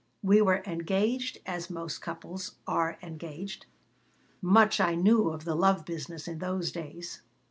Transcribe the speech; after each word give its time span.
"We 0.23 0.41
were 0.41 0.63
engaged 0.65 1.37
as 1.45 1.69
most 1.69 1.99
couples 2.01 2.55
are 2.65 2.97
engaged. 3.03 3.67
Much 4.41 4.79
I 4.79 4.95
knew 4.95 5.29
of 5.29 5.43
the 5.45 5.53
love 5.53 5.85
business 5.85 6.27
in 6.27 6.39
those 6.39 6.71
days." 6.71 7.21